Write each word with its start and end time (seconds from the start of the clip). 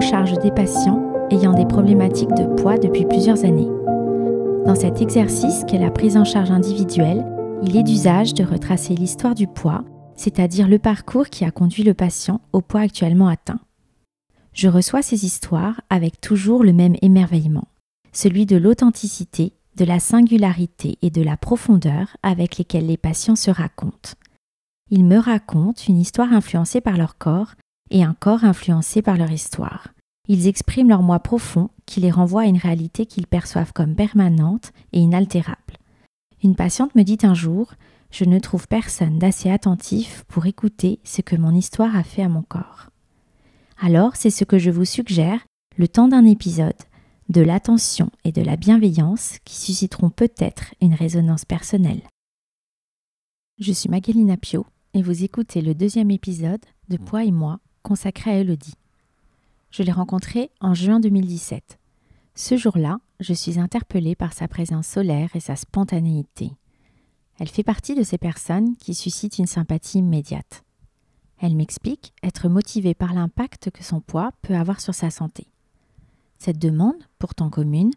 charge 0.00 0.38
des 0.38 0.50
patients 0.50 1.02
ayant 1.30 1.52
des 1.52 1.66
problématiques 1.66 2.34
de 2.34 2.46
poids 2.60 2.78
depuis 2.78 3.04
plusieurs 3.04 3.44
années. 3.44 3.68
Dans 4.66 4.74
cet 4.74 5.00
exercice 5.00 5.64
qu'est 5.66 5.78
la 5.78 5.90
prise 5.90 6.16
en 6.16 6.24
charge 6.24 6.50
individuelle, 6.50 7.24
il 7.62 7.76
est 7.76 7.82
d'usage 7.82 8.34
de 8.34 8.44
retracer 8.44 8.94
l'histoire 8.94 9.34
du 9.34 9.46
poids, 9.46 9.84
c'est-à-dire 10.16 10.68
le 10.68 10.78
parcours 10.78 11.28
qui 11.28 11.44
a 11.44 11.50
conduit 11.50 11.82
le 11.82 11.94
patient 11.94 12.40
au 12.52 12.60
poids 12.60 12.80
actuellement 12.80 13.28
atteint. 13.28 13.60
Je 14.52 14.68
reçois 14.68 15.02
ces 15.02 15.24
histoires 15.24 15.80
avec 15.90 16.20
toujours 16.20 16.64
le 16.64 16.72
même 16.72 16.96
émerveillement, 17.02 17.68
celui 18.12 18.46
de 18.46 18.56
l'authenticité, 18.56 19.52
de 19.76 19.84
la 19.84 20.00
singularité 20.00 20.98
et 21.02 21.10
de 21.10 21.22
la 21.22 21.36
profondeur 21.36 22.16
avec 22.22 22.58
lesquelles 22.58 22.86
les 22.86 22.96
patients 22.96 23.36
se 23.36 23.50
racontent. 23.50 24.10
Ils 24.90 25.04
me 25.04 25.18
racontent 25.18 25.82
une 25.88 25.98
histoire 25.98 26.32
influencée 26.32 26.80
par 26.80 26.96
leur 26.96 27.16
corps 27.16 27.54
et 27.90 28.04
un 28.04 28.14
corps 28.14 28.44
influencé 28.44 29.02
par 29.02 29.16
leur 29.16 29.30
histoire. 29.30 29.88
Ils 30.28 30.46
expriment 30.46 30.88
leur 30.88 31.02
moi 31.02 31.18
profond 31.18 31.70
qui 31.86 32.00
les 32.00 32.10
renvoie 32.10 32.42
à 32.42 32.46
une 32.46 32.56
réalité 32.56 33.06
qu'ils 33.06 33.26
perçoivent 33.26 33.72
comme 33.72 33.96
permanente 33.96 34.72
et 34.92 35.00
inaltérable. 35.00 35.76
Une 36.42 36.54
patiente 36.54 36.94
me 36.94 37.02
dit 37.02 37.18
un 37.22 37.34
jour 37.34 37.72
Je 38.10 38.24
ne 38.24 38.38
trouve 38.38 38.68
personne 38.68 39.18
d'assez 39.18 39.50
attentif 39.50 40.24
pour 40.28 40.46
écouter 40.46 41.00
ce 41.04 41.20
que 41.20 41.36
mon 41.36 41.54
histoire 41.54 41.96
a 41.96 42.02
fait 42.02 42.22
à 42.22 42.28
mon 42.28 42.42
corps. 42.42 42.90
Alors, 43.78 44.16
c'est 44.16 44.30
ce 44.30 44.44
que 44.44 44.58
je 44.58 44.70
vous 44.70 44.84
suggère, 44.84 45.40
le 45.76 45.88
temps 45.88 46.08
d'un 46.08 46.26
épisode, 46.26 46.74
de 47.28 47.40
l'attention 47.40 48.10
et 48.24 48.32
de 48.32 48.42
la 48.42 48.56
bienveillance 48.56 49.38
qui 49.44 49.56
susciteront 49.56 50.10
peut-être 50.10 50.74
une 50.80 50.94
résonance 50.94 51.44
personnelle. 51.44 52.02
Je 53.58 53.72
suis 53.72 53.88
Magalina 53.88 54.36
Pio 54.36 54.66
et 54.94 55.02
vous 55.02 55.24
écoutez 55.24 55.60
le 55.60 55.74
deuxième 55.74 56.10
épisode 56.10 56.64
de 56.88 56.96
Poids 56.96 57.24
et 57.24 57.30
moi 57.30 57.60
consacré 57.82 58.30
à 58.30 58.38
Elodie. 58.38 58.74
Je 59.70 59.82
l'ai 59.82 59.92
rencontrée 59.92 60.50
en 60.60 60.74
juin 60.74 61.00
2017. 61.00 61.78
Ce 62.34 62.56
jour-là, 62.56 63.00
je 63.20 63.34
suis 63.34 63.58
interpellée 63.58 64.14
par 64.14 64.32
sa 64.32 64.48
présence 64.48 64.86
solaire 64.86 65.30
et 65.34 65.40
sa 65.40 65.56
spontanéité. 65.56 66.52
Elle 67.38 67.48
fait 67.48 67.62
partie 67.62 67.94
de 67.94 68.02
ces 68.02 68.18
personnes 68.18 68.76
qui 68.76 68.94
suscitent 68.94 69.38
une 69.38 69.46
sympathie 69.46 69.98
immédiate. 69.98 70.64
Elle 71.38 71.56
m'explique 71.56 72.12
être 72.22 72.48
motivée 72.48 72.94
par 72.94 73.14
l'impact 73.14 73.70
que 73.70 73.82
son 73.82 74.00
poids 74.00 74.32
peut 74.42 74.54
avoir 74.54 74.80
sur 74.80 74.94
sa 74.94 75.10
santé. 75.10 75.46
Cette 76.38 76.58
demande, 76.58 77.02
pourtant 77.18 77.48
commune, 77.48 77.92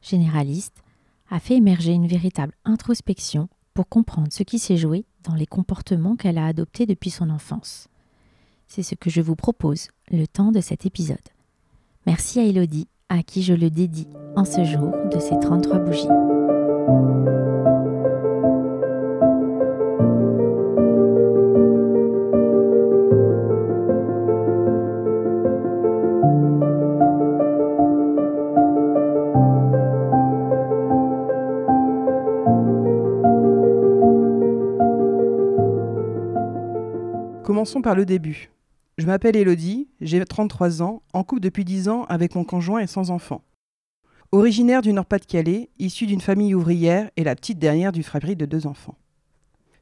généraliste, 0.00 0.82
a 1.30 1.40
fait 1.40 1.56
émerger 1.56 1.92
une 1.92 2.06
véritable 2.06 2.54
introspection 2.64 3.48
pour 3.74 3.88
comprendre 3.88 4.32
ce 4.32 4.42
qui 4.42 4.58
s'est 4.58 4.76
joué 4.76 5.04
dans 5.24 5.34
les 5.34 5.46
comportements 5.46 6.16
qu'elle 6.16 6.38
a 6.38 6.46
adoptés 6.46 6.86
depuis 6.86 7.10
son 7.10 7.28
enfance. 7.28 7.88
C'est 8.66 8.82
ce 8.82 8.94
que 8.94 9.10
je 9.10 9.20
vous 9.20 9.36
propose 9.36 9.88
le 10.10 10.26
temps 10.26 10.52
de 10.52 10.60
cet 10.60 10.86
épisode. 10.86 11.18
Merci 12.06 12.40
à 12.40 12.44
Elodie, 12.44 12.88
à 13.08 13.22
qui 13.22 13.42
je 13.42 13.54
le 13.54 13.70
dédie 13.70 14.08
en 14.36 14.44
ce 14.44 14.64
jour 14.64 14.92
de 15.12 15.18
ses 15.18 15.38
33 15.38 15.78
bougies. 15.78 16.08
Commençons 37.42 37.80
par 37.80 37.94
le 37.94 38.04
début. 38.04 38.50
Je 38.98 39.04
m'appelle 39.04 39.36
Elodie, 39.36 39.88
j'ai 40.00 40.24
33 40.24 40.82
ans, 40.82 41.02
en 41.12 41.22
couple 41.22 41.42
depuis 41.42 41.66
10 41.66 41.90
ans 41.90 42.04
avec 42.04 42.34
mon 42.34 42.44
conjoint 42.44 42.80
et 42.80 42.86
sans 42.86 43.10
enfant. 43.10 43.42
Originaire 44.32 44.80
du 44.80 44.94
Nord-Pas-de-Calais, 44.94 45.68
issue 45.78 46.06
d'une 46.06 46.22
famille 46.22 46.54
ouvrière 46.54 47.10
et 47.18 47.22
la 47.22 47.34
petite 47.34 47.58
dernière 47.58 47.92
du 47.92 48.02
fratrie 48.02 48.36
de 48.36 48.46
deux 48.46 48.66
enfants. 48.66 48.96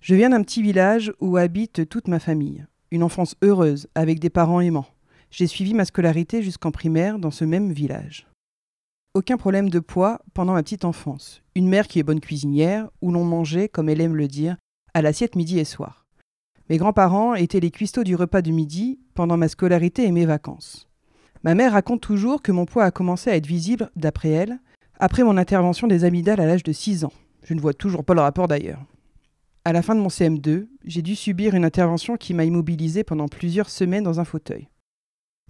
Je 0.02 0.16
viens 0.16 0.30
d'un 0.30 0.42
petit 0.42 0.62
village 0.62 1.12
où 1.20 1.36
habite 1.36 1.88
toute 1.88 2.08
ma 2.08 2.18
famille. 2.18 2.66
Une 2.90 3.04
enfance 3.04 3.36
heureuse, 3.40 3.86
avec 3.94 4.18
des 4.18 4.30
parents 4.30 4.60
aimants. 4.60 4.88
J'ai 5.30 5.46
suivi 5.46 5.74
ma 5.74 5.84
scolarité 5.84 6.42
jusqu'en 6.42 6.72
primaire 6.72 7.20
dans 7.20 7.30
ce 7.30 7.44
même 7.44 7.72
village. 7.72 8.26
Aucun 9.14 9.36
problème 9.36 9.70
de 9.70 9.78
poids 9.78 10.22
pendant 10.34 10.54
ma 10.54 10.62
petite 10.64 10.84
enfance. 10.84 11.40
Une 11.54 11.68
mère 11.68 11.86
qui 11.86 12.00
est 12.00 12.04
bonne 12.04 12.20
cuisinière, 12.20 12.90
où 13.00 13.12
l'on 13.12 13.24
mangeait, 13.24 13.68
comme 13.68 13.88
elle 13.88 14.00
aime 14.00 14.16
le 14.16 14.26
dire, 14.26 14.56
à 14.92 15.02
l'assiette 15.02 15.36
midi 15.36 15.60
et 15.60 15.64
soir. 15.64 16.03
Mes 16.70 16.78
grands-parents 16.78 17.34
étaient 17.34 17.60
les 17.60 17.70
cuistots 17.70 18.04
du 18.04 18.16
repas 18.16 18.40
du 18.40 18.52
midi 18.52 18.98
pendant 19.14 19.36
ma 19.36 19.48
scolarité 19.48 20.04
et 20.04 20.12
mes 20.12 20.24
vacances. 20.24 20.88
Ma 21.42 21.54
mère 21.54 21.72
raconte 21.72 22.00
toujours 22.00 22.40
que 22.40 22.52
mon 22.52 22.64
poids 22.64 22.84
a 22.84 22.90
commencé 22.90 23.28
à 23.28 23.36
être 23.36 23.46
visible, 23.46 23.90
d'après 23.96 24.30
elle, 24.30 24.58
après 24.98 25.24
mon 25.24 25.36
intervention 25.36 25.86
des 25.86 26.04
amygdales 26.04 26.40
à 26.40 26.46
l'âge 26.46 26.62
de 26.62 26.72
6 26.72 27.04
ans. 27.04 27.12
Je 27.42 27.52
ne 27.52 27.60
vois 27.60 27.74
toujours 27.74 28.02
pas 28.02 28.14
le 28.14 28.22
rapport 28.22 28.48
d'ailleurs. 28.48 28.82
À 29.66 29.74
la 29.74 29.82
fin 29.82 29.94
de 29.94 30.00
mon 30.00 30.08
CM2, 30.08 30.66
j'ai 30.86 31.02
dû 31.02 31.14
subir 31.14 31.54
une 31.54 31.66
intervention 31.66 32.16
qui 32.16 32.32
m'a 32.32 32.44
immobilisé 32.44 33.04
pendant 33.04 33.28
plusieurs 33.28 33.68
semaines 33.68 34.04
dans 34.04 34.20
un 34.20 34.24
fauteuil. 34.24 34.68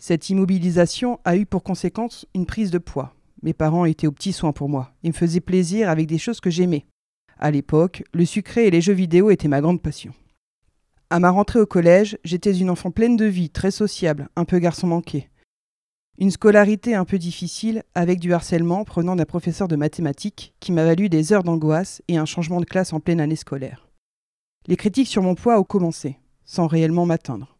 Cette 0.01 0.31
immobilisation 0.31 1.21
a 1.25 1.37
eu 1.37 1.47
pour 1.47 1.63
conséquence 1.63 2.27
une 2.35 2.47
prise 2.47 2.73
de 2.73 2.79
poids. 2.79 3.15
Mes 3.43 3.53
parents 3.53 3.85
étaient 3.85 4.09
aux 4.09 4.13
petits 4.13 4.33
soins 4.33 4.53
pour 4.53 4.69
moi 4.69 4.91
et 5.05 5.09
me 5.09 5.13
faisaient 5.13 5.41
plaisir 5.41 5.89
avec 5.89 6.09
des 6.09 6.19
choses 6.19 6.41
que 6.41 6.51
j'aimais. 6.51 6.87
À 7.39 7.53
l'époque, 7.53 8.03
le 8.13 8.25
sucré 8.25 8.67
et 8.67 8.71
les 8.71 8.81
jeux 8.81 8.93
vidéo 8.93 9.31
étaient 9.31 9.49
ma 9.49 9.61
grande 9.61 9.83
passion. 9.83 10.13
À 11.15 11.21
ma 11.21 11.31
rentrée 11.31 11.61
au 11.61 11.67
collège, 11.67 12.19
j'étais 12.25 12.59
une 12.59 12.71
enfant 12.71 12.91
pleine 12.91 13.17
de 13.17 13.25
vie, 13.25 13.49
très 13.49 13.71
sociable, 13.71 14.29
un 14.35 14.45
peu 14.45 14.59
garçon 14.59 14.89
manqué. 14.89 15.31
Une 16.19 16.33
scolarité 16.33 16.97
un 16.97 17.05
peu 17.05 17.19
difficile, 17.19 17.85
avec 17.95 18.19
du 18.19 18.35
harcèlement 18.35 18.83
prenant 18.83 19.15
d'un 19.15 19.25
professeur 19.25 19.69
de 19.69 19.77
mathématiques 19.77 20.55
qui 20.59 20.73
m'a 20.73 20.85
valu 20.85 21.09
des 21.09 21.33
heures 21.33 21.45
d'angoisse 21.45 22.03
et 22.09 22.17
un 22.17 22.25
changement 22.25 22.59
de 22.59 22.65
classe 22.65 22.93
en 22.93 22.99
pleine 22.99 23.21
année 23.21 23.37
scolaire. 23.37 23.87
Les 24.67 24.75
critiques 24.75 25.07
sur 25.07 25.23
mon 25.23 25.37
poids 25.37 25.57
ont 25.57 25.63
commencé, 25.63 26.19
sans 26.45 26.67
réellement 26.67 27.07
m'atteindre. 27.07 27.57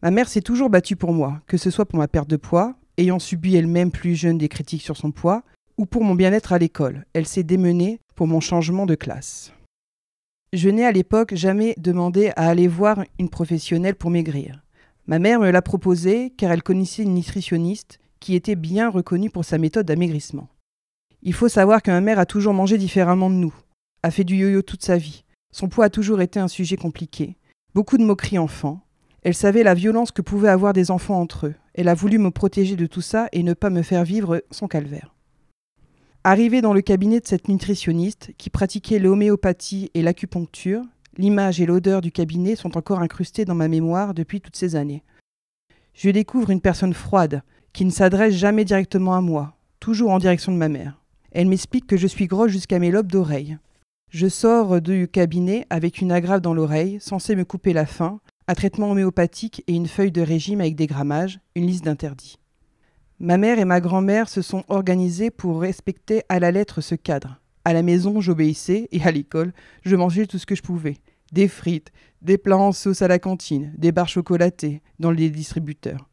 Ma 0.00 0.12
mère 0.12 0.28
s'est 0.28 0.40
toujours 0.40 0.70
battue 0.70 0.94
pour 0.94 1.12
moi, 1.12 1.40
que 1.48 1.56
ce 1.56 1.70
soit 1.70 1.86
pour 1.86 1.98
ma 1.98 2.06
perte 2.06 2.30
de 2.30 2.36
poids, 2.36 2.76
ayant 2.96 3.18
subi 3.18 3.56
elle-même 3.56 3.90
plus 3.90 4.14
jeune 4.14 4.38
des 4.38 4.48
critiques 4.48 4.82
sur 4.82 4.96
son 4.96 5.10
poids, 5.10 5.42
ou 5.78 5.84
pour 5.84 6.04
mon 6.04 6.14
bien-être 6.14 6.52
à 6.52 6.58
l'école. 6.60 7.06
Elle 7.12 7.26
s'est 7.26 7.42
démenée 7.42 7.98
pour 8.14 8.28
mon 8.28 8.38
changement 8.38 8.86
de 8.86 8.94
classe. 8.94 9.52
Je 10.54 10.70
n'ai 10.70 10.86
à 10.86 10.92
l'époque 10.92 11.34
jamais 11.34 11.74
demandé 11.76 12.32
à 12.34 12.48
aller 12.48 12.68
voir 12.68 13.04
une 13.18 13.28
professionnelle 13.28 13.96
pour 13.96 14.10
maigrir. 14.10 14.62
Ma 15.06 15.18
mère 15.18 15.40
me 15.40 15.50
l'a 15.50 15.60
proposé 15.60 16.30
car 16.38 16.50
elle 16.50 16.62
connaissait 16.62 17.02
une 17.02 17.12
nutritionniste 17.12 17.98
qui 18.18 18.34
était 18.34 18.54
bien 18.54 18.88
reconnue 18.88 19.28
pour 19.28 19.44
sa 19.44 19.58
méthode 19.58 19.84
d'amaigrissement. 19.84 20.48
Il 21.22 21.34
faut 21.34 21.50
savoir 21.50 21.82
que 21.82 21.90
ma 21.90 22.00
mère 22.00 22.18
a 22.18 22.24
toujours 22.24 22.54
mangé 22.54 22.78
différemment 22.78 23.28
de 23.28 23.34
nous, 23.34 23.54
a 24.02 24.10
fait 24.10 24.24
du 24.24 24.36
yo-yo 24.36 24.62
toute 24.62 24.82
sa 24.82 24.96
vie. 24.96 25.24
Son 25.52 25.68
poids 25.68 25.84
a 25.84 25.90
toujours 25.90 26.22
été 26.22 26.40
un 26.40 26.48
sujet 26.48 26.78
compliqué. 26.78 27.36
Beaucoup 27.74 27.98
de 27.98 28.04
moqueries 28.04 28.38
enfants. 28.38 28.80
Elle 29.22 29.34
savait 29.34 29.62
la 29.62 29.74
violence 29.74 30.12
que 30.12 30.22
pouvaient 30.22 30.48
avoir 30.48 30.72
des 30.72 30.90
enfants 30.90 31.20
entre 31.20 31.48
eux. 31.48 31.54
Elle 31.74 31.88
a 31.88 31.94
voulu 31.94 32.16
me 32.16 32.30
protéger 32.30 32.76
de 32.76 32.86
tout 32.86 33.02
ça 33.02 33.28
et 33.32 33.42
ne 33.42 33.52
pas 33.52 33.68
me 33.68 33.82
faire 33.82 34.04
vivre 34.04 34.42
son 34.50 34.66
calvaire. 34.66 35.14
Arrivé 36.24 36.60
dans 36.60 36.72
le 36.72 36.82
cabinet 36.82 37.20
de 37.20 37.26
cette 37.26 37.48
nutritionniste 37.48 38.32
qui 38.38 38.50
pratiquait 38.50 38.98
l'homéopathie 38.98 39.90
et 39.94 40.02
l'acupuncture, 40.02 40.82
l'image 41.16 41.60
et 41.60 41.66
l'odeur 41.66 42.00
du 42.00 42.10
cabinet 42.10 42.56
sont 42.56 42.76
encore 42.76 42.98
incrustées 42.98 43.44
dans 43.44 43.54
ma 43.54 43.68
mémoire 43.68 44.14
depuis 44.14 44.40
toutes 44.40 44.56
ces 44.56 44.74
années. 44.74 45.04
Je 45.94 46.10
découvre 46.10 46.50
une 46.50 46.60
personne 46.60 46.92
froide, 46.92 47.42
qui 47.72 47.84
ne 47.84 47.90
s'adresse 47.90 48.34
jamais 48.34 48.64
directement 48.64 49.14
à 49.14 49.20
moi, 49.20 49.56
toujours 49.78 50.10
en 50.10 50.18
direction 50.18 50.50
de 50.50 50.56
ma 50.56 50.68
mère. 50.68 51.00
Elle 51.30 51.48
m'explique 51.48 51.86
que 51.86 51.96
je 51.96 52.08
suis 52.08 52.26
grosse 52.26 52.50
jusqu'à 52.50 52.80
mes 52.80 52.90
lobes 52.90 53.12
d'oreille. 53.12 53.56
Je 54.10 54.26
sors 54.26 54.80
du 54.80 55.06
cabinet 55.06 55.66
avec 55.70 56.00
une 56.00 56.10
agrafe 56.10 56.42
dans 56.42 56.54
l'oreille, 56.54 56.98
censée 57.00 57.36
me 57.36 57.44
couper 57.44 57.72
la 57.72 57.86
faim, 57.86 58.20
un 58.48 58.54
traitement 58.54 58.90
homéopathique 58.90 59.62
et 59.66 59.74
une 59.74 59.86
feuille 59.86 60.12
de 60.12 60.22
régime 60.22 60.60
avec 60.60 60.74
des 60.74 60.86
grammages, 60.86 61.38
une 61.54 61.66
liste 61.66 61.84
d'interdits. 61.84 62.38
Ma 63.20 63.36
mère 63.36 63.58
et 63.58 63.64
ma 63.64 63.80
grand-mère 63.80 64.28
se 64.28 64.42
sont 64.42 64.62
organisées 64.68 65.32
pour 65.32 65.60
respecter 65.60 66.22
à 66.28 66.38
la 66.38 66.52
lettre 66.52 66.80
ce 66.80 66.94
cadre. 66.94 67.40
À 67.64 67.72
la 67.72 67.82
maison, 67.82 68.20
j'obéissais 68.20 68.88
et 68.92 69.02
à 69.02 69.10
l'école, 69.10 69.52
je 69.84 69.96
mangeais 69.96 70.26
tout 70.26 70.38
ce 70.38 70.46
que 70.46 70.54
je 70.54 70.62
pouvais. 70.62 70.98
Des 71.32 71.48
frites, 71.48 71.90
des 72.22 72.38
plats 72.38 72.56
en 72.56 72.70
sauce 72.70 73.02
à 73.02 73.08
la 73.08 73.18
cantine, 73.18 73.74
des 73.76 73.90
barres 73.90 74.08
chocolatées 74.08 74.82
dans 75.00 75.10
les 75.10 75.30
distributeurs. 75.30 76.08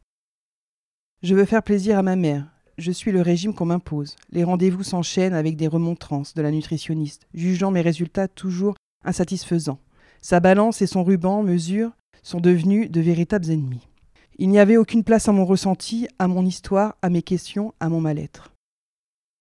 Je 1.22 1.36
veux 1.36 1.46
faire 1.46 1.62
plaisir 1.62 2.00
à 2.00 2.02
ma 2.02 2.16
mère. 2.16 2.52
Je 2.80 2.92
suis 2.92 3.12
le 3.12 3.22
régime 3.22 3.54
qu'on 3.54 3.66
m'impose. 3.66 4.16
Les 4.31 4.44
rendez-vous 4.44 4.84
s'enchaînent 4.84 5.36
avec 5.36 5.57
des 5.57 5.68
remontrances 5.68 6.34
de 6.34 6.42
la 6.42 6.50
nutritionniste, 6.50 7.28
jugeant 7.36 7.69
mes 7.69 7.81
résultats 7.81 8.28
toujours 8.28 8.74
insatisfaisants. 9.04 9.80
Sa 10.22 10.40
balance 10.40 10.81
et 10.81 10.88
son 10.88 11.04
ruban 11.04 11.44
mesure 11.44 11.92
sont 12.24 12.40
devenus 12.42 12.90
de 12.90 13.00
véritables 13.00 13.52
ennemis. 13.52 13.88
Il 14.38 14.50
n'y 14.50 14.60
avait 14.60 14.76
aucune 14.76 15.06
place 15.06 15.30
à 15.30 15.32
mon 15.32 15.46
ressenti, 15.46 16.10
à 16.20 16.28
mon 16.28 16.46
histoire, 16.46 16.98
à 17.02 17.10
mes 17.10 17.22
questions, 17.22 17.74
à 17.80 17.88
mon 17.88 18.02
mal-être. 18.02 18.52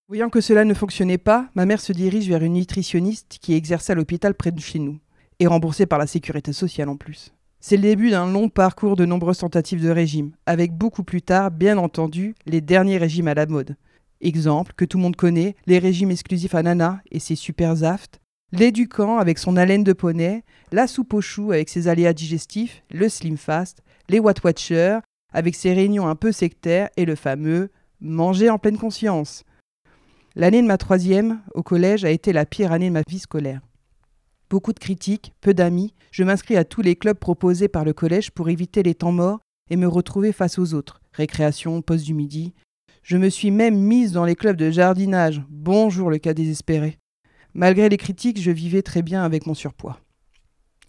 Voyant 0.07 0.29
que 0.29 0.39
cela 0.39 0.63
ne 0.63 0.73
fonctionnait 0.73 1.17
pas, 1.17 1.49
ma 1.53 1.65
mère 1.65 1.81
se 1.81 1.91
dirige 1.91 2.29
vers 2.29 2.41
une 2.41 2.53
nutritionniste 2.53 3.39
qui 3.41 3.55
exerçait 3.55 3.91
à 3.91 3.95
l'hôpital 3.95 4.35
près 4.35 4.53
de 4.53 4.59
chez 4.61 4.79
nous, 4.79 4.97
et 5.39 5.47
remboursée 5.47 5.85
par 5.85 5.99
la 5.99 6.07
sécurité 6.07 6.53
sociale 6.53 6.87
en 6.87 6.95
plus. 6.95 7.33
C'est 7.59 7.75
le 7.75 7.83
début 7.83 8.11
d'un 8.11 8.31
long 8.31 8.47
parcours 8.47 8.95
de 8.95 9.05
nombreuses 9.05 9.39
tentatives 9.39 9.83
de 9.83 9.89
régime, 9.89 10.31
avec 10.45 10.71
beaucoup 10.71 11.03
plus 11.03 11.21
tard, 11.21 11.51
bien 11.51 11.77
entendu, 11.77 12.33
les 12.45 12.61
derniers 12.61 12.97
régimes 12.97 13.27
à 13.27 13.33
la 13.33 13.47
mode. 13.47 13.75
Exemple 14.21 14.71
que 14.77 14.85
tout 14.85 14.97
le 14.97 15.03
monde 15.03 15.17
connaît, 15.17 15.57
les 15.65 15.79
régimes 15.79 16.11
exclusifs 16.11 16.55
à 16.55 16.63
Nana 16.63 17.01
et 17.11 17.19
ses 17.19 17.35
super 17.35 17.75
zafts, 17.75 18.21
l'éducant 18.53 19.17
avec 19.17 19.39
son 19.39 19.57
haleine 19.57 19.83
de 19.83 19.91
poney, 19.91 20.45
la 20.71 20.87
soupe 20.87 21.13
aux 21.13 21.21
choux 21.21 21.51
avec 21.51 21.67
ses 21.67 21.89
aléas 21.89 22.13
digestifs, 22.13 22.83
le 22.91 23.09
slim 23.09 23.35
fast, 23.35 23.81
les 24.09 24.19
What 24.19 24.35
Watchers 24.43 24.99
avec 25.33 25.55
ses 25.55 25.73
réunions 25.73 26.07
un 26.07 26.15
peu 26.15 26.31
sectaires 26.31 26.89
et 26.97 27.05
le 27.05 27.15
fameux 27.15 27.69
manger 27.99 28.49
en 28.49 28.57
pleine 28.57 28.77
conscience. 28.77 29.43
L'année 30.35 30.61
de 30.61 30.67
ma 30.67 30.77
troisième 30.77 31.41
au 31.53 31.63
collège 31.63 32.05
a 32.05 32.09
été 32.09 32.33
la 32.33 32.45
pire 32.45 32.71
année 32.71 32.89
de 32.89 32.93
ma 32.93 33.03
vie 33.07 33.19
scolaire. 33.19 33.61
Beaucoup 34.49 34.73
de 34.73 34.79
critiques, 34.79 35.33
peu 35.41 35.53
d'amis, 35.53 35.93
je 36.11 36.23
m'inscris 36.23 36.55
à 36.55 36.65
tous 36.65 36.81
les 36.81 36.95
clubs 36.95 37.17
proposés 37.17 37.67
par 37.67 37.83
le 37.83 37.93
collège 37.93 38.31
pour 38.31 38.49
éviter 38.49 38.83
les 38.83 38.95
temps 38.95 39.11
morts 39.11 39.39
et 39.69 39.77
me 39.77 39.87
retrouver 39.87 40.31
face 40.31 40.59
aux 40.59 40.73
autres. 40.73 41.01
Récréation, 41.13 41.81
poste 41.81 42.05
du 42.05 42.13
midi. 42.13 42.53
Je 43.01 43.17
me 43.17 43.29
suis 43.29 43.51
même 43.51 43.77
mise 43.77 44.11
dans 44.11 44.25
les 44.25 44.35
clubs 44.35 44.57
de 44.57 44.71
jardinage. 44.71 45.41
Bonjour 45.49 46.09
le 46.09 46.17
cas 46.17 46.33
désespéré. 46.33 46.97
Malgré 47.53 47.89
les 47.89 47.97
critiques, 47.97 48.41
je 48.41 48.51
vivais 48.51 48.81
très 48.81 49.01
bien 49.01 49.23
avec 49.23 49.47
mon 49.47 49.53
surpoids. 49.53 49.99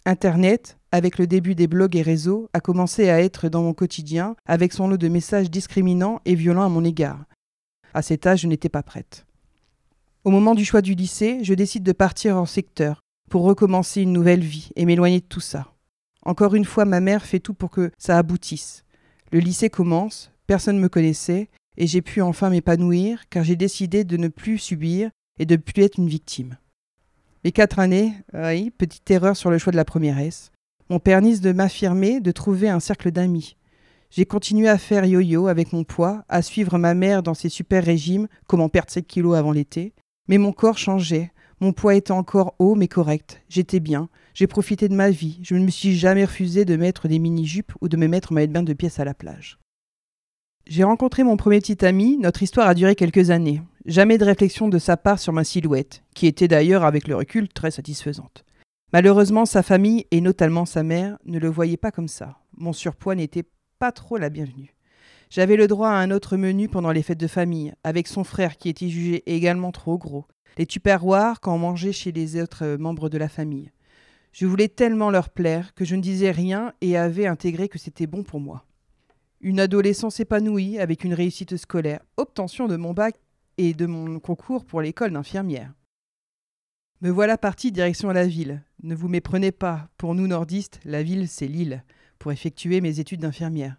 Internet, 0.05 0.76
avec 0.91 1.17
le 1.17 1.27
début 1.27 1.55
des 1.55 1.67
blogs 1.67 1.95
et 1.95 2.01
réseaux, 2.01 2.49
a 2.53 2.59
commencé 2.59 3.09
à 3.09 3.21
être 3.21 3.49
dans 3.49 3.63
mon 3.63 3.73
quotidien, 3.73 4.35
avec 4.45 4.73
son 4.73 4.87
lot 4.87 4.97
de 4.97 5.07
messages 5.07 5.51
discriminants 5.51 6.21
et 6.25 6.35
violents 6.35 6.65
à 6.65 6.69
mon 6.69 6.83
égard. 6.83 7.25
À 7.93 8.01
cet 8.01 8.25
âge, 8.25 8.41
je 8.41 8.47
n'étais 8.47 8.69
pas 8.69 8.83
prête. 8.83 9.25
Au 10.23 10.29
moment 10.29 10.55
du 10.55 10.65
choix 10.65 10.81
du 10.81 10.93
lycée, 10.93 11.39
je 11.43 11.53
décide 11.53 11.83
de 11.83 11.91
partir 11.91 12.37
en 12.37 12.45
secteur, 12.45 13.01
pour 13.29 13.43
recommencer 13.43 14.01
une 14.01 14.13
nouvelle 14.13 14.43
vie 14.43 14.69
et 14.75 14.85
m'éloigner 14.85 15.19
de 15.19 15.25
tout 15.25 15.39
ça. 15.39 15.73
Encore 16.23 16.55
une 16.55 16.65
fois, 16.65 16.85
ma 16.85 16.99
mère 16.99 17.25
fait 17.25 17.39
tout 17.39 17.53
pour 17.53 17.71
que 17.71 17.91
ça 17.97 18.17
aboutisse. 18.17 18.83
Le 19.31 19.39
lycée 19.39 19.69
commence, 19.69 20.31
personne 20.45 20.77
ne 20.77 20.81
me 20.81 20.89
connaissait, 20.89 21.49
et 21.77 21.87
j'ai 21.87 22.01
pu 22.01 22.21
enfin 22.21 22.49
m'épanouir 22.49 23.29
car 23.29 23.43
j'ai 23.43 23.55
décidé 23.55 24.03
de 24.03 24.17
ne 24.17 24.27
plus 24.27 24.57
subir 24.57 25.11
et 25.39 25.45
de 25.45 25.55
ne 25.55 25.61
plus 25.61 25.83
être 25.83 25.97
une 25.97 26.09
victime. 26.09 26.57
Les 27.43 27.51
quatre 27.51 27.79
années, 27.79 28.13
oui, 28.33 28.71
petite 28.71 29.09
erreur 29.11 29.37
sur 29.37 29.51
le 29.51 29.57
choix 29.57 29.71
de 29.71 29.77
la 29.77 29.85
première 29.85 30.17
S, 30.19 30.51
m'ont 30.89 30.99
permis 30.99 31.39
de 31.39 31.51
m'affirmer, 31.51 32.19
de 32.19 32.31
trouver 32.31 32.69
un 32.69 32.79
cercle 32.79 33.11
d'amis. 33.11 33.55
J'ai 34.09 34.25
continué 34.25 34.69
à 34.69 34.77
faire 34.77 35.05
yo-yo 35.05 35.47
avec 35.47 35.73
mon 35.73 35.83
poids, 35.83 36.23
à 36.29 36.41
suivre 36.41 36.77
ma 36.77 36.93
mère 36.93 37.23
dans 37.23 37.33
ses 37.33 37.49
super 37.49 37.83
régimes, 37.83 38.27
comment 38.47 38.69
perdre 38.69 38.91
7 38.91 39.05
kilos 39.05 39.35
avant 39.35 39.51
l'été. 39.51 39.93
Mais 40.29 40.37
mon 40.37 40.53
corps 40.53 40.77
changeait, 40.77 41.31
mon 41.59 41.73
poids 41.73 41.95
était 41.95 42.11
encore 42.11 42.55
haut 42.59 42.75
mais 42.75 42.87
correct. 42.87 43.41
J'étais 43.49 43.79
bien. 43.79 44.09
J'ai 44.33 44.47
profité 44.47 44.87
de 44.87 44.95
ma 44.95 45.09
vie. 45.09 45.39
Je 45.41 45.55
ne 45.55 45.65
me 45.65 45.71
suis 45.71 45.97
jamais 45.97 46.25
refusé 46.25 46.65
de 46.65 46.75
mettre 46.75 47.07
des 47.07 47.17
mini-jupes 47.17 47.73
ou 47.81 47.89
de 47.89 47.97
me 47.97 48.07
mettre 48.07 48.31
ma 48.31 48.45
bain 48.45 48.63
de 48.63 48.73
pièces 48.73 48.99
à 48.99 49.05
la 49.05 49.15
plage. 49.15 49.57
J'ai 50.67 50.83
rencontré 50.83 51.23
mon 51.23 51.37
premier 51.37 51.59
petit 51.59 51.83
ami. 51.83 52.17
Notre 52.17 52.43
histoire 52.43 52.67
a 52.67 52.75
duré 52.75 52.95
quelques 52.95 53.31
années. 53.31 53.61
Jamais 53.85 54.17
de 54.17 54.25
réflexion 54.25 54.67
de 54.67 54.77
sa 54.77 54.97
part 54.97 55.17
sur 55.17 55.33
ma 55.33 55.43
silhouette, 55.43 56.03
qui 56.13 56.27
était 56.27 56.47
d'ailleurs, 56.49 56.83
avec 56.83 57.07
le 57.07 57.15
recul, 57.15 57.47
très 57.47 57.71
satisfaisante. 57.71 58.43
Malheureusement, 58.93 59.45
sa 59.45 59.63
famille, 59.63 60.05
et 60.11 60.21
notamment 60.21 60.65
sa 60.65 60.81
mère, 60.81 61.17
ne 61.25 61.39
le 61.39 61.49
voyaient 61.49 61.75
pas 61.75 61.91
comme 61.91 62.07
ça. 62.07 62.39
Mon 62.55 62.71
surpoids 62.71 63.15
n'était 63.15 63.43
pas 63.79 63.91
trop 63.91 64.17
la 64.17 64.29
bienvenue. 64.29 64.77
J'avais 65.29 65.57
le 65.57 65.67
droit 65.67 65.89
à 65.89 65.97
un 65.97 66.09
autre 66.09 66.37
menu 66.37 66.69
pendant 66.69 66.91
les 66.91 67.03
fêtes 67.03 67.19
de 67.19 67.27
famille, 67.27 67.73
avec 67.83 68.07
son 68.07 68.23
frère 68.23 68.55
qui 68.55 68.69
était 68.69 68.87
jugé 68.87 69.23
également 69.25 69.73
trop 69.73 69.97
gros, 69.97 70.25
les 70.57 70.65
tupperwares 70.65 71.41
quand 71.41 71.53
on 71.53 71.59
mangeait 71.59 71.91
chez 71.91 72.13
les 72.13 72.41
autres 72.41 72.63
euh, 72.63 72.77
membres 72.77 73.09
de 73.09 73.17
la 73.17 73.27
famille. 73.27 73.71
Je 74.31 74.45
voulais 74.45 74.69
tellement 74.69 75.09
leur 75.09 75.29
plaire 75.31 75.73
que 75.73 75.83
je 75.83 75.95
ne 75.95 76.01
disais 76.01 76.31
rien 76.31 76.73
et 76.79 76.95
avais 76.95 77.27
intégré 77.27 77.67
que 77.67 77.77
c'était 77.77 78.07
bon 78.07 78.23
pour 78.23 78.39
moi. 78.39 78.63
Une 79.41 79.59
adolescence 79.59 80.21
épanouie 80.21 80.79
avec 80.79 81.03
une 81.03 81.13
réussite 81.13 81.57
scolaire, 81.57 81.99
obtention 82.15 82.67
de 82.67 82.77
mon 82.77 82.93
bac 82.93 83.15
et 83.57 83.73
de 83.73 83.85
mon 83.85 84.19
concours 84.19 84.63
pour 84.63 84.81
l'école 84.81 85.11
d'infirmière. 85.11 85.73
Me 86.99 87.11
voilà 87.11 87.37
parti 87.37 87.71
direction 87.71 88.09
la 88.09 88.25
ville. 88.25 88.63
Ne 88.81 88.95
vous 88.95 89.07
méprenez 89.07 89.51
pas, 89.51 89.87
pour 89.99 90.15
nous 90.15 90.25
nordistes, 90.25 90.79
la 90.83 91.03
ville 91.03 91.27
c'est 91.27 91.47
l'île, 91.47 91.83
pour 92.17 92.31
effectuer 92.31 92.81
mes 92.81 92.99
études 92.99 93.21
d'infirmière. 93.21 93.77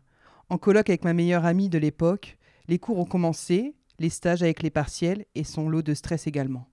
En 0.50 0.56
colloque 0.56 0.88
avec 0.88 1.02
ma 1.02 1.14
meilleure 1.14 1.44
amie 1.44 1.68
de 1.68 1.78
l'époque, 1.78 2.38
les 2.68 2.78
cours 2.78 2.98
ont 2.98 3.04
commencé, 3.04 3.74
les 3.98 4.08
stages 4.08 4.44
avec 4.44 4.62
les 4.62 4.70
partiels 4.70 5.24
et 5.34 5.42
son 5.42 5.68
lot 5.68 5.82
de 5.82 5.94
stress 5.94 6.28
également. 6.28 6.68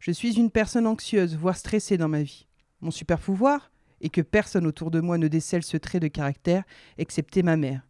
Je 0.00 0.10
suis 0.10 0.36
une 0.36 0.50
personne 0.50 0.86
anxieuse, 0.88 1.36
voire 1.36 1.56
stressée 1.56 1.96
dans 1.96 2.08
ma 2.08 2.22
vie. 2.22 2.48
Mon 2.80 2.90
super 2.90 3.20
pouvoir 3.20 3.70
est 4.00 4.08
que 4.08 4.20
personne 4.20 4.66
autour 4.66 4.90
de 4.90 4.98
moi 5.00 5.16
ne 5.16 5.28
décèle 5.28 5.62
ce 5.62 5.76
trait 5.76 6.00
de 6.00 6.08
caractère, 6.08 6.64
excepté 6.98 7.44
ma 7.44 7.56
mère. 7.56 7.86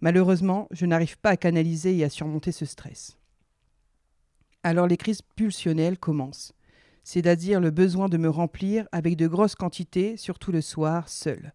Malheureusement, 0.00 0.66
je 0.72 0.84
n'arrive 0.84 1.16
pas 1.16 1.30
à 1.30 1.36
canaliser 1.36 1.96
et 1.96 2.02
à 2.02 2.10
surmonter 2.10 2.50
ce 2.50 2.66
stress. 2.66 3.16
Alors 4.64 4.88
les 4.88 4.96
crises 4.96 5.22
pulsionnelles 5.22 5.98
commencent, 5.98 6.54
c'est-à-dire 7.04 7.60
le 7.60 7.70
besoin 7.70 8.08
de 8.08 8.16
me 8.16 8.28
remplir 8.28 8.86
avec 8.92 9.16
de 9.16 9.26
grosses 9.26 9.54
quantités, 9.54 10.16
surtout 10.16 10.52
le 10.52 10.60
soir, 10.60 11.08
seul. 11.08 11.52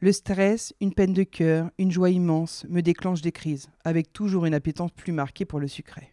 Le 0.00 0.12
stress, 0.12 0.74
une 0.80 0.92
peine 0.92 1.14
de 1.14 1.22
cœur, 1.22 1.70
une 1.78 1.90
joie 1.90 2.10
immense 2.10 2.66
me 2.68 2.82
déclenchent 2.82 3.22
des 3.22 3.32
crises, 3.32 3.70
avec 3.84 4.12
toujours 4.12 4.44
une 4.44 4.54
appétence 4.54 4.90
plus 4.92 5.12
marquée 5.12 5.46
pour 5.46 5.58
le 5.58 5.68
sucré. 5.68 6.12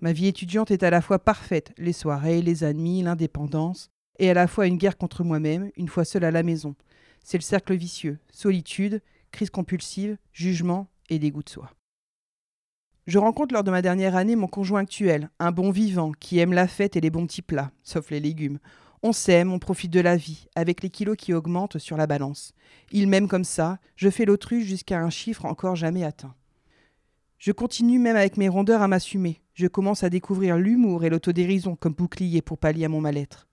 Ma 0.00 0.12
vie 0.12 0.28
étudiante 0.28 0.70
est 0.70 0.82
à 0.82 0.90
la 0.90 1.00
fois 1.00 1.18
parfaite, 1.18 1.72
les 1.78 1.92
soirées, 1.92 2.42
les 2.42 2.64
amis, 2.64 3.02
l'indépendance, 3.02 3.90
et 4.18 4.30
à 4.30 4.34
la 4.34 4.46
fois 4.46 4.66
une 4.66 4.76
guerre 4.76 4.96
contre 4.96 5.24
moi-même, 5.24 5.70
une 5.76 5.88
fois 5.88 6.04
seule 6.04 6.24
à 6.24 6.30
la 6.30 6.42
maison. 6.42 6.76
C'est 7.24 7.38
le 7.38 7.42
cercle 7.42 7.74
vicieux, 7.74 8.18
solitude, 8.32 9.00
crise 9.32 9.50
compulsive, 9.50 10.16
jugement 10.32 10.88
et 11.08 11.18
dégoût 11.18 11.42
de 11.42 11.48
soi. 11.48 11.70
Je 13.08 13.18
rencontre 13.18 13.52
lors 13.52 13.64
de 13.64 13.70
ma 13.72 13.82
dernière 13.82 14.14
année 14.14 14.36
mon 14.36 14.46
conjoint 14.46 14.80
actuel, 14.80 15.28
un 15.40 15.50
bon 15.50 15.72
vivant 15.72 16.12
qui 16.12 16.38
aime 16.38 16.52
la 16.52 16.68
fête 16.68 16.94
et 16.94 17.00
les 17.00 17.10
bons 17.10 17.26
petits 17.26 17.42
plats, 17.42 17.72
sauf 17.82 18.10
les 18.10 18.20
légumes. 18.20 18.60
On 19.02 19.12
s'aime, 19.12 19.52
on 19.52 19.58
profite 19.58 19.90
de 19.90 19.98
la 19.98 20.16
vie, 20.16 20.46
avec 20.54 20.84
les 20.84 20.90
kilos 20.90 21.16
qui 21.16 21.34
augmentent 21.34 21.78
sur 21.78 21.96
la 21.96 22.06
balance. 22.06 22.54
Il 22.92 23.08
m'aime 23.08 23.26
comme 23.26 23.42
ça, 23.42 23.80
je 23.96 24.08
fais 24.08 24.24
l'autruche 24.24 24.64
jusqu'à 24.64 25.00
un 25.00 25.10
chiffre 25.10 25.46
encore 25.46 25.74
jamais 25.74 26.04
atteint. 26.04 26.34
Je 27.38 27.50
continue 27.50 27.98
même 27.98 28.14
avec 28.14 28.36
mes 28.36 28.48
rondeurs 28.48 28.82
à 28.82 28.88
m'assumer. 28.88 29.42
Je 29.54 29.66
commence 29.66 30.04
à 30.04 30.10
découvrir 30.10 30.56
l'humour 30.56 31.04
et 31.04 31.10
l'autodérision 31.10 31.74
comme 31.74 31.94
bouclier 31.94 32.40
pour 32.40 32.56
pallier 32.56 32.84
à 32.84 32.88
mon 32.88 33.00
mal-être. 33.00 33.48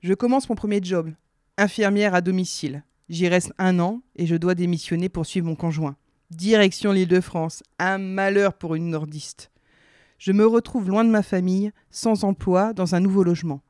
Je 0.00 0.12
commence 0.12 0.50
mon 0.50 0.56
premier 0.56 0.80
job, 0.82 1.10
infirmière 1.56 2.14
à 2.14 2.20
domicile. 2.20 2.84
J'y 3.08 3.28
reste 3.28 3.54
un 3.56 3.78
an 3.78 4.02
et 4.14 4.26
je 4.26 4.36
dois 4.36 4.54
démissionner 4.54 5.08
pour 5.08 5.24
suivre 5.24 5.46
mon 5.46 5.56
conjoint. 5.56 5.96
Direction 6.32 6.90
l'île 6.90 7.06
de 7.06 7.20
France, 7.20 7.62
un 7.78 7.98
malheur 7.98 8.54
pour 8.54 8.74
une 8.74 8.90
nordiste. 8.90 9.52
Je 10.18 10.32
me 10.32 10.44
retrouve 10.44 10.88
loin 10.88 11.04
de 11.04 11.10
ma 11.10 11.22
famille, 11.22 11.70
sans 11.90 12.24
emploi, 12.24 12.72
dans 12.72 12.96
un 12.96 13.00
nouveau 13.00 13.22
logement. 13.22 13.62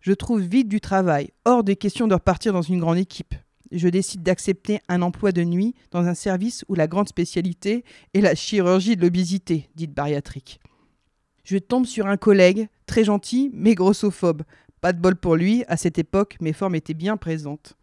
Je 0.00 0.14
trouve 0.14 0.40
vite 0.40 0.68
du 0.68 0.80
travail, 0.80 1.30
hors 1.44 1.62
des 1.62 1.76
questions 1.76 2.08
de 2.08 2.14
repartir 2.14 2.54
dans 2.54 2.62
une 2.62 2.80
grande 2.80 2.96
équipe. 2.96 3.34
Je 3.70 3.86
décide 3.88 4.22
d'accepter 4.22 4.80
un 4.88 5.02
emploi 5.02 5.30
de 5.30 5.44
nuit 5.44 5.74
dans 5.90 6.06
un 6.06 6.14
service 6.14 6.64
où 6.68 6.74
la 6.74 6.86
grande 6.86 7.08
spécialité 7.08 7.84
est 8.14 8.22
la 8.22 8.34
chirurgie 8.34 8.96
de 8.96 9.02
l'obésité, 9.02 9.68
dite 9.74 9.92
bariatrique. 9.92 10.58
Je 11.44 11.58
tombe 11.58 11.84
sur 11.84 12.06
un 12.06 12.16
collègue, 12.16 12.68
très 12.86 13.04
gentil, 13.04 13.50
mais 13.52 13.74
grossophobe. 13.74 14.42
Pas 14.80 14.94
de 14.94 15.00
bol 15.00 15.16
pour 15.16 15.36
lui, 15.36 15.64
à 15.68 15.76
cette 15.76 15.98
époque, 15.98 16.38
mes 16.40 16.54
formes 16.54 16.76
étaient 16.76 16.94
bien 16.94 17.18
présentes. 17.18 17.76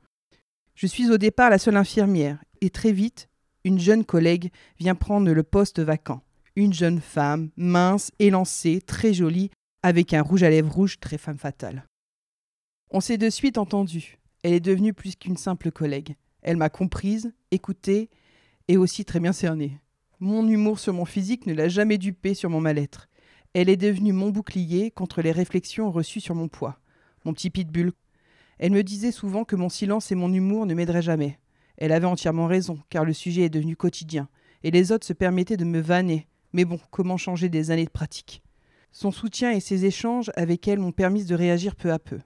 Je 0.73 0.87
suis 0.87 1.11
au 1.11 1.19
départ 1.19 1.51
la 1.51 1.59
seule 1.59 1.77
infirmière, 1.77 2.39
et 2.61 2.71
très 2.71 2.91
vite, 2.91 3.29
une 3.67 3.79
jeune 3.79 4.05
collègue 4.05 4.49
vient 4.79 4.95
prendre 4.95 5.29
le 5.29 5.43
poste 5.43 5.79
vacant. 5.79 6.21
Une 6.55 6.73
jeune 6.73 7.01
femme, 7.01 7.49
mince, 7.57 8.11
élancée, 8.17 8.79
très 8.79 9.13
jolie, 9.13 9.51
avec 9.83 10.13
un 10.13 10.21
rouge 10.21 10.43
à 10.43 10.49
lèvres 10.49 10.73
rouge 10.73 11.01
très 11.01 11.17
femme 11.17 11.37
fatale. 11.37 11.85
On 12.91 13.01
s'est 13.01 13.17
de 13.17 13.29
suite 13.29 13.57
entendu. 13.57 14.19
Elle 14.41 14.53
est 14.53 14.61
devenue 14.61 14.93
plus 14.93 15.17
qu'une 15.17 15.35
simple 15.35 15.69
collègue. 15.71 16.15
Elle 16.41 16.55
m'a 16.55 16.69
comprise, 16.69 17.33
écoutée 17.51 18.09
et 18.69 18.77
aussi 18.77 19.03
très 19.03 19.19
bien 19.19 19.33
cernée. 19.33 19.81
Mon 20.21 20.47
humour 20.47 20.79
sur 20.79 20.93
mon 20.93 21.05
physique 21.05 21.45
ne 21.45 21.53
l'a 21.53 21.67
jamais 21.67 21.97
dupé 21.97 22.35
sur 22.35 22.49
mon 22.49 22.61
mal-être. 22.61 23.09
Elle 23.53 23.67
est 23.67 23.75
devenue 23.75 24.13
mon 24.13 24.29
bouclier 24.29 24.91
contre 24.91 25.21
les 25.21 25.33
réflexions 25.33 25.91
reçues 25.91 26.21
sur 26.21 26.35
mon 26.35 26.47
poids, 26.47 26.79
mon 27.25 27.33
petit 27.33 27.49
pitbull. 27.49 27.91
Elle 28.59 28.71
me 28.71 28.83
disait 28.83 29.11
souvent 29.11 29.43
que 29.43 29.57
mon 29.57 29.67
silence 29.67 30.09
et 30.09 30.15
mon 30.15 30.31
humour 30.31 30.65
ne 30.65 30.73
m'aideraient 30.73 31.01
jamais. 31.01 31.37
Elle 31.77 31.91
avait 31.91 32.05
entièrement 32.05 32.47
raison, 32.47 32.79
car 32.89 33.05
le 33.05 33.13
sujet 33.13 33.43
est 33.43 33.49
devenu 33.49 33.75
quotidien, 33.75 34.27
et 34.63 34.71
les 34.71 34.91
autres 34.91 35.05
se 35.05 35.13
permettaient 35.13 35.57
de 35.57 35.65
me 35.65 35.79
vanner. 35.79 36.27
Mais 36.53 36.65
bon, 36.65 36.79
comment 36.91 37.17
changer 37.17 37.49
des 37.49 37.71
années 37.71 37.85
de 37.85 37.89
pratique? 37.89 38.41
Son 38.91 39.11
soutien 39.11 39.51
et 39.51 39.59
ses 39.59 39.85
échanges 39.85 40.31
avec 40.35 40.67
elle 40.67 40.79
m'ont 40.79 40.91
permis 40.91 41.25
de 41.25 41.35
réagir 41.35 41.75
peu 41.75 41.91
à 41.91 41.99
peu 41.99 42.19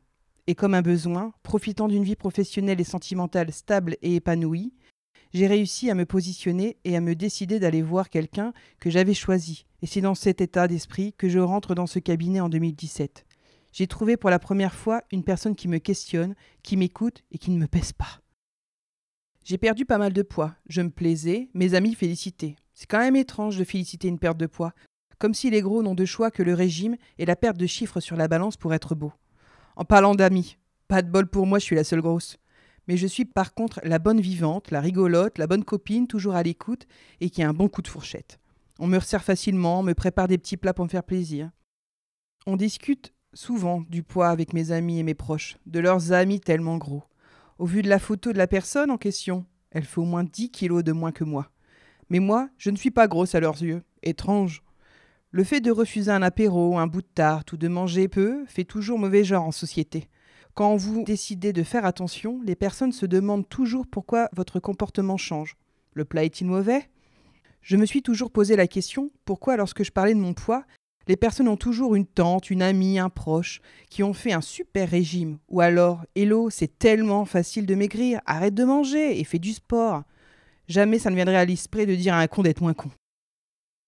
et 0.48 0.56
comme 0.56 0.74
un 0.74 0.82
besoin, 0.82 1.34
profitant 1.44 1.88
d'une 1.88 2.04
vie 2.04 2.16
professionnelle 2.16 2.82
et 2.82 2.86
sentimentale 2.86 3.52
stable 3.52 3.98
et 4.02 4.16
épanouie, 4.16 4.74
j'ai 5.34 5.48
réussi 5.48 5.90
à 5.90 5.96
me 5.96 6.06
positionner 6.06 6.78
et 6.84 6.98
à 6.98 7.02
me 7.02 7.16
décider 7.16 7.60
d'aller 7.60 7.82
voir 7.82 8.10
quelqu'un 8.10 8.54
que 8.80 8.90
j'avais 8.90 9.14
choisi. 9.14 9.66
Et 9.82 9.86
c'est 9.86 10.02
dans 10.02 10.16
cet 10.16 10.42
état 10.42 10.68
d'esprit 10.68 11.14
que 11.18 11.30
je 11.30 11.40
rentre 11.40 11.74
dans 11.74 11.88
ce 11.88 12.00
cabinet 12.00 12.42
en 12.42 12.50
2017. 12.50 13.26
J'ai 13.72 13.88
trouvé 13.88 14.18
pour 14.18 14.30
la 14.30 14.40
première 14.40 14.76
fois 14.76 15.04
une 15.12 15.24
personne 15.24 15.56
qui 15.56 15.70
me 15.70 15.78
questionne, 15.78 16.36
qui 16.64 16.76
m'écoute 16.76 17.24
et 17.32 17.38
qui 17.38 17.52
ne 17.52 17.58
me 17.58 17.68
pèse 17.68 17.94
pas. 17.94 18.21
J'ai 19.44 19.58
perdu 19.58 19.86
pas 19.86 19.98
mal 19.98 20.14
de 20.14 20.22
poids. 20.22 20.54
Je 20.68 20.82
me 20.82 20.90
plaisais, 20.90 21.50
mes 21.54 21.74
amis 21.74 21.96
félicitaient. 21.96 22.56
C'est 22.74 22.86
quand 22.86 23.00
même 23.00 23.16
étrange 23.16 23.58
de 23.58 23.64
féliciter 23.64 24.08
une 24.08 24.20
perte 24.20 24.38
de 24.38 24.46
poids, 24.46 24.74
comme 25.18 25.34
si 25.34 25.50
les 25.50 25.62
gros 25.62 25.84
n'ont 25.84 25.96
de 25.96 26.06
choix 26.06 26.32
que 26.32 26.44
le 26.44 26.54
régime 26.54 26.96
et 27.18 27.26
la 27.26 27.36
perte 27.36 27.58
de 27.58 27.66
chiffres 27.66 28.00
sur 28.00 28.16
la 28.16 28.28
balance 28.28 28.58
pour 28.58 28.74
être 28.74 28.96
beau. 28.96 29.14
En 29.76 29.86
parlant 29.86 30.16
d'amis, 30.16 30.58
pas 30.88 31.02
de 31.02 31.10
bol 31.10 31.28
pour 31.28 31.48
moi, 31.48 31.58
je 31.60 31.66
suis 31.66 31.76
la 31.76 31.84
seule 31.84 32.02
grosse. 32.02 32.38
Mais 32.88 32.98
je 32.98 33.08
suis 33.08 33.26
par 33.26 33.54
contre 33.54 33.80
la 33.84 34.00
bonne 34.00 34.22
vivante, 34.22 34.72
la 34.72 34.82
rigolote, 34.82 35.38
la 35.38 35.48
bonne 35.48 35.64
copine, 35.64 36.08
toujours 36.08 36.36
à 36.36 36.44
l'écoute 36.44 36.88
et 37.20 37.30
qui 37.30 37.44
a 37.44 37.50
un 37.50 37.54
bon 37.54 37.68
coup 37.68 37.82
de 37.82 37.88
fourchette. 37.88 38.40
On 38.80 38.88
me 38.88 38.98
resserre 38.98 39.24
facilement, 39.24 39.84
me 39.84 39.94
prépare 39.94 40.28
des 40.28 40.38
petits 40.38 40.58
plats 40.58 40.74
pour 40.74 40.86
me 40.86 40.90
faire 40.90 41.04
plaisir. 41.04 41.52
On 42.48 42.58
discute 42.58 43.14
souvent 43.34 43.82
du 43.82 44.04
poids 44.04 44.30
avec 44.30 44.54
mes 44.54 44.72
amis 44.72 45.00
et 45.00 45.04
mes 45.04 45.14
proches, 45.14 45.58
de 45.66 45.80
leurs 45.80 46.12
amis 46.12 46.40
tellement 46.40 46.78
gros. 46.78 47.04
Au 47.62 47.66
vu 47.66 47.84
de 47.84 47.90
la 47.90 48.00
photo 48.00 48.34
de 48.34 48.40
la 48.40 48.48
personne 48.48 48.90
en 48.90 48.98
question, 48.98 49.46
elle 49.70 49.84
fait 49.84 50.00
au 50.00 50.04
moins 50.04 50.24
10 50.24 50.50
kilos 50.50 50.84
de 50.84 50.94
moins 50.94 51.12
que 51.12 51.24
moi. 51.24 51.52
Mais 52.10 52.18
moi, 52.18 52.50
je 52.58 52.72
ne 52.72 52.76
suis 52.76 52.90
pas 52.90 53.08
grosse 53.08 53.36
à 53.36 53.40
leurs 53.40 53.62
yeux. 53.62 53.84
Étrange. 54.02 54.64
Le 55.30 55.44
fait 55.44 55.62
de 55.62 55.70
refuser 55.70 56.10
un 56.10 56.24
apéro, 56.24 56.80
un 56.80 56.88
bout 56.88 57.04
de 57.04 57.08
tarte 57.14 57.54
ou 57.54 57.58
de 57.58 57.68
manger 57.68 58.08
peu 58.08 58.44
fait 58.48 58.64
toujours 58.64 58.98
mauvais 58.98 59.24
genre 59.24 59.44
en 59.44 59.52
société. 59.52 60.10
Quand 60.56 60.76
vous 60.76 61.04
décidez 61.04 61.54
de 61.54 61.62
faire 61.62 61.86
attention, 61.86 62.42
les 62.44 62.56
personnes 62.56 62.94
se 62.94 63.06
demandent 63.06 63.48
toujours 63.48 63.86
pourquoi 63.86 64.28
votre 64.36 64.60
comportement 64.60 65.18
change. 65.18 65.56
Le 65.94 66.04
plat 66.04 66.24
est-il 66.24 66.48
mauvais? 66.48 66.90
Je 67.62 67.78
me 67.78 67.86
suis 67.86 68.02
toujours 68.02 68.32
posé 68.32 68.56
la 68.56 68.66
question 68.66 69.12
pourquoi 69.24 69.56
lorsque 69.56 69.84
je 69.84 69.92
parlais 69.92 70.16
de 70.16 70.20
mon 70.20 70.34
poids, 70.34 70.66
les 71.08 71.16
personnes 71.16 71.48
ont 71.48 71.58
toujours 71.58 71.96
une 71.96 72.06
tante, 72.06 72.50
une 72.50 72.62
amie, 72.62 73.00
un 73.00 73.10
proche 73.10 73.62
qui 73.90 74.04
ont 74.04 74.14
fait 74.14 74.34
un 74.34 74.42
super 74.42 74.90
régime. 74.90 75.40
Ou 75.50 75.62
alors, 75.62 76.06
Hello, 76.16 76.50
c'est 76.50 76.78
tellement 76.78 77.26
facile 77.26 77.66
de 77.66 77.76
maigrir, 77.76 78.22
arrête 78.26 78.54
de 78.54 78.64
manger 78.64 79.20
et 79.20 79.24
fais 79.24 79.40
du 79.40 79.54
sport. 79.54 80.04
Jamais 80.68 81.00
ça 81.00 81.10
ne 81.10 81.16
viendrait 81.16 81.38
à 81.38 81.46
l'esprit 81.46 81.86
de 81.86 81.96
dire 81.96 82.14
à 82.14 82.20
un 82.20 82.28
con 82.28 82.44
d'être 82.44 82.62
moins 82.62 82.74
con. 82.74 82.92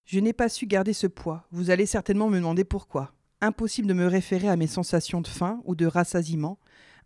Je 0.06 0.20
n'ai 0.20 0.34
pas 0.34 0.50
su 0.50 0.66
garder 0.66 0.94
ce 0.94 1.08
poids. 1.08 1.48
Vous 1.52 1.70
allez 1.70 1.86
certainement 1.86 2.30
me 2.30 2.38
demander 2.38 2.64
pourquoi. 2.64 3.14
Impossible 3.42 3.88
de 3.88 3.94
me 3.94 4.08
référer 4.08 4.50
à 4.50 4.58
mes 4.58 4.68
sensations 4.68 5.22
de 5.22 5.28
faim 5.28 5.62
ou 5.66 5.76
de 5.76 5.86
rassasiement. 5.86 6.60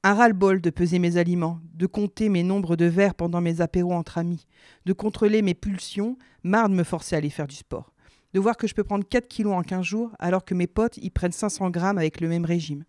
Un 0.03 0.13
ras-le-bol 0.13 0.61
de 0.61 0.69
peser 0.69 0.99
mes 0.99 1.17
aliments, 1.17 1.59
de 1.73 1.85
compter 1.85 2.29
mes 2.29 2.43
nombres 2.43 2.75
de 2.75 2.85
verres 2.85 3.15
pendant 3.15 3.41
mes 3.41 3.61
apéros 3.61 3.93
entre 3.93 4.19
amis, 4.19 4.45
de 4.85 4.93
contrôler 4.93 5.41
mes 5.41 5.55
pulsions, 5.55 6.17
marre 6.43 6.69
de 6.69 6.75
me 6.75 6.83
forcer 6.83 7.15
à 7.15 7.17
aller 7.17 7.31
faire 7.31 7.47
du 7.47 7.55
sport 7.55 7.91
de 8.33 8.39
voir 8.39 8.57
que 8.57 8.67
je 8.67 8.75
peux 8.75 8.83
prendre 8.83 9.07
4 9.07 9.27
kilos 9.27 9.53
en 9.53 9.63
15 9.63 9.83
jours 9.83 10.11
alors 10.19 10.45
que 10.45 10.53
mes 10.53 10.67
potes 10.67 10.97
y 10.97 11.09
prennent 11.09 11.31
500 11.31 11.69
grammes 11.69 11.97
avec 11.97 12.21
le 12.21 12.27
même 12.27 12.45
régime. 12.45 12.83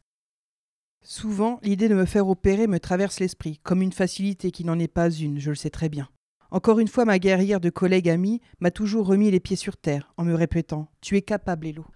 Souvent, 1.02 1.60
l'idée 1.62 1.88
de 1.88 1.94
me 1.94 2.04
faire 2.04 2.28
opérer 2.28 2.66
me 2.66 2.80
traverse 2.80 3.20
l'esprit, 3.20 3.58
comme 3.62 3.82
une 3.82 3.92
facilité 3.92 4.50
qui 4.50 4.64
n'en 4.64 4.78
est 4.78 4.88
pas 4.88 5.10
une, 5.10 5.38
je 5.38 5.50
le 5.50 5.56
sais 5.56 5.70
très 5.70 5.88
bien. 5.88 6.08
Encore 6.50 6.80
une 6.80 6.88
fois, 6.88 7.04
ma 7.04 7.18
guerrière 7.18 7.60
de 7.60 7.70
collègue 7.70 8.08
amie 8.08 8.40
m'a 8.60 8.70
toujours 8.70 9.06
remis 9.06 9.30
les 9.30 9.40
pieds 9.40 9.56
sur 9.56 9.76
terre 9.76 10.12
en 10.16 10.24
me 10.24 10.34
répétant 10.34 10.90
Tu 11.00 11.16
es 11.16 11.22
capable, 11.22 11.66
Hello. 11.66 11.86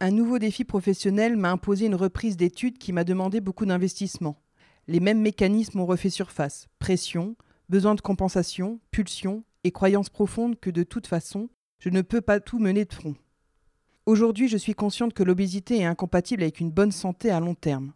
Un 0.00 0.10
nouveau 0.10 0.38
défi 0.38 0.64
professionnel 0.64 1.36
m'a 1.36 1.50
imposé 1.50 1.86
une 1.86 1.94
reprise 1.94 2.36
d'études 2.36 2.78
qui 2.78 2.92
m'a 2.92 3.04
demandé 3.04 3.40
beaucoup 3.40 3.66
d'investissement. 3.66 4.40
Les 4.86 5.00
mêmes 5.00 5.20
mécanismes 5.20 5.80
ont 5.80 5.86
refait 5.86 6.10
surface 6.10 6.68
pression, 6.78 7.36
besoin 7.68 7.94
de 7.94 8.00
compensation, 8.00 8.80
pulsion 8.90 9.44
et 9.64 9.72
croyance 9.72 10.08
profonde 10.08 10.58
que 10.58 10.70
de 10.70 10.82
toute 10.82 11.06
façon, 11.06 11.48
je 11.78 11.90
ne 11.90 12.02
peux 12.02 12.20
pas 12.20 12.40
tout 12.40 12.58
mener 12.58 12.84
de 12.84 12.92
front. 12.92 13.14
Aujourd'hui, 14.06 14.48
je 14.48 14.56
suis 14.56 14.74
consciente 14.74 15.14
que 15.14 15.22
l'obésité 15.22 15.78
est 15.78 15.84
incompatible 15.84 16.42
avec 16.42 16.60
une 16.60 16.70
bonne 16.70 16.92
santé 16.92 17.30
à 17.30 17.40
long 17.40 17.54
terme. 17.54 17.92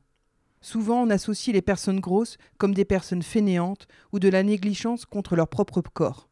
Souvent, 0.60 1.02
on 1.02 1.10
associe 1.10 1.52
les 1.52 1.62
personnes 1.62 1.98
grosses 1.98 2.36
comme 2.58 2.74
des 2.74 2.84
personnes 2.84 3.22
fainéantes 3.22 3.88
ou 4.12 4.20
de 4.20 4.28
la 4.28 4.44
négligence 4.44 5.04
contre 5.04 5.34
leur 5.34 5.48
propre 5.48 5.80
corps. 5.80 6.28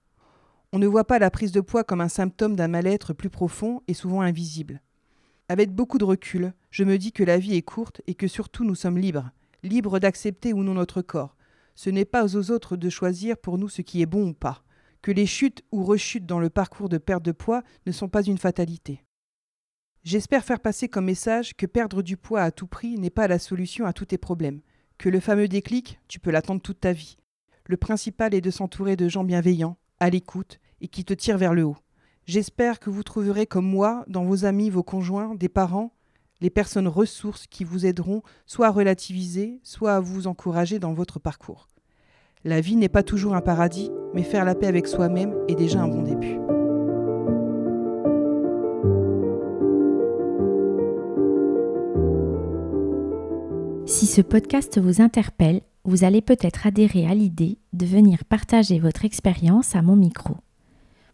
On 0.73 0.79
ne 0.79 0.87
voit 0.87 1.07
pas 1.07 1.19
la 1.19 1.31
prise 1.31 1.51
de 1.51 1.61
poids 1.61 1.83
comme 1.83 2.01
un 2.01 2.09
symptôme 2.09 2.55
d'un 2.55 2.69
mal-être 2.69 3.13
plus 3.13 3.31
profond 3.31 3.83
et 3.89 3.95
souvent 3.95 4.21
invisible. 4.21 4.81
Avec 5.49 5.75
beaucoup 5.75 5.99
de 5.99 6.05
recul, 6.05 6.53
je 6.71 6.85
me 6.85 6.97
dis 6.97 7.11
que 7.11 7.25
la 7.25 7.39
vie 7.39 7.57
est 7.57 7.63
courte 7.63 8.03
et 8.07 8.15
que 8.15 8.29
surtout 8.29 8.65
nous 8.65 8.77
sommes 8.77 8.99
libres, 8.99 9.33
libres 9.65 9.99
d'accepter 9.99 10.53
ou 10.53 10.63
non 10.63 10.75
notre 10.75 11.03
corps. 11.03 11.35
Ce 11.75 11.91
n'est 11.91 12.05
pas 12.05 12.37
aux 12.37 12.53
autres 12.53 12.77
de 12.77 12.89
choisir 12.89 13.37
pour 13.37 13.59
nous 13.59 13.69
ce 13.69 13.83
qui 13.83 14.01
est 14.01 14.07
bon 14.07 14.29
ou 14.29 14.33
pas 14.35 14.63
que 15.03 15.11
les 15.11 15.27
chutes 15.27 15.63
ou 15.73 15.85
rechutes 15.85 16.27
dans 16.27 16.41
le 16.41 16.51
parcours 16.51 16.89
de 16.89 16.99
perte 16.99 17.25
de 17.25 17.33
poids 17.33 17.63
ne 17.87 17.93
sont 17.93 18.09
pas 18.09 18.23
une 18.23 18.39
fatalité. 18.39 19.05
J'espère 20.03 20.45
faire 20.45 20.61
passer 20.61 20.89
comme 20.89 21.05
message 21.07 21.55
que 21.55 21.67
perdre 21.67 22.03
du 22.03 22.17
poids 22.17 22.43
à 22.43 22.51
tout 22.51 22.67
prix 22.67 22.99
n'est 22.99 23.11
pas 23.11 23.29
la 23.29 23.39
solution 23.39 23.85
à 23.85 23.93
tous 23.93 24.07
tes 24.07 24.19
problèmes, 24.19 24.61
que 24.99 25.09
le 25.09 25.21
fameux 25.21 25.49
déclic, 25.49 26.01
tu 26.09 26.21
peux 26.21 26.31
l'attendre 26.31 26.63
toute 26.63 26.81
ta 26.81 26.93
vie. 26.93 27.17
Le 27.67 27.77
principal 27.77 28.35
est 28.35 28.41
de 28.41 28.51
s'entourer 28.51 28.97
de 28.97 29.09
gens 29.09 29.25
bienveillants, 29.25 29.77
à 30.01 30.11
l'écoute 30.11 30.59
et 30.81 30.89
qui 30.89 31.05
te 31.05 31.15
tirent 31.15 31.39
vers 31.39 31.55
le 31.55 31.65
haut. 31.65 31.77
J'espère 32.27 32.81
que 32.81 32.91
vous 32.91 33.03
trouverez 33.03 33.47
comme 33.47 33.67
moi, 33.67 34.05
dans 34.09 34.25
vos 34.25 34.45
amis, 34.45 34.71
vos 34.71 34.83
conjoints, 34.83 35.35
des 35.35 35.49
parents, 35.49 35.93
les 36.41 36.51
personnes 36.51 36.89
ressources 36.89 37.47
qui 37.47 37.65
vous 37.65 37.87
aideront 37.87 38.23
soit 38.47 38.69
à 38.69 38.71
relativiser, 38.71 39.61
soit 39.63 39.95
à 39.95 40.01
vous 40.01 40.27
encourager 40.27 40.79
dans 40.79 40.95
votre 40.95 41.19
parcours. 41.19 41.70
La 42.43 42.63
vie 42.63 42.77
n'est 42.77 42.89
pas 42.89 43.03
toujours 43.03 43.35
un 43.35 43.43
paradis, 43.43 43.91
mais 44.15 44.23
faire 44.23 44.47
la 44.47 44.55
paix 44.55 44.67
avec 44.67 44.87
soi-même 44.87 45.35
est 45.49 45.55
déjà 45.55 45.83
un 45.83 45.89
bon 45.89 46.01
début. 46.01 46.39
Si 53.85 54.07
ce 54.07 54.23
podcast 54.23 54.81
vous 54.81 55.03
interpelle, 55.03 55.61
vous 55.85 56.05
allez 56.05 56.23
peut-être 56.23 56.67
adhérer 56.67 57.07
à 57.07 57.15
l'idée 57.15 57.59
de 57.75 57.85
venir 57.85 58.25
partager 58.25 58.79
votre 58.79 59.05
expérience 59.05 59.77
à 59.77 59.83
mon 59.83 59.97
micro. 59.97 60.39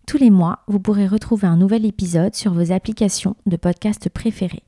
Tous 0.06 0.18
les 0.18 0.30
mois, 0.30 0.60
vous 0.68 0.80
pourrez 0.80 1.08
retrouver 1.08 1.48
un 1.48 1.56
nouvel 1.56 1.86
épisode 1.86 2.36
sur 2.36 2.54
vos 2.54 2.72
applications 2.72 3.36
de 3.46 3.56
podcast 3.56 4.10
préférées. 4.10 4.64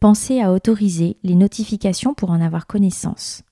Pensez 0.00 0.40
à 0.40 0.52
autoriser 0.52 1.18
les 1.22 1.34
notifications 1.34 2.14
pour 2.14 2.30
en 2.30 2.40
avoir 2.40 2.66
connaissance. 2.66 3.42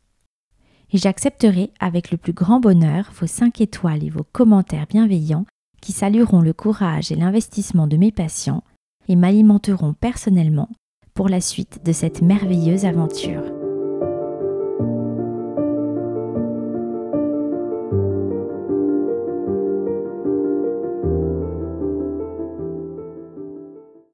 Et 0.93 0.99
j'accepterai 0.99 1.73
avec 1.81 2.11
le 2.11 2.17
plus 2.17 2.33
grand 2.33 2.61
bonheur 2.61 3.11
vos 3.21 3.27
5 3.27 3.61
étoiles 3.61 4.05
et 4.05 4.11
vos 4.11 4.25
commentaires 4.25 4.87
bienveillants 4.89 5.47
qui 5.83 5.93
salueront 5.93 6.41
le 6.41 6.53
courage 6.53 7.13
et 7.13 7.17
l'investissement 7.17 7.87
de 7.87 7.97
mes 7.97 8.13
patients 8.13 8.63
et 9.09 9.17
m'alimenteront 9.17 9.95
personnellement 9.95 10.71
pour 11.15 11.29
la 11.29 11.41
suite 11.41 11.85
de 11.85 11.93
cette 11.93 12.23
merveilleuse 12.23 12.85
aventure. 12.85 13.56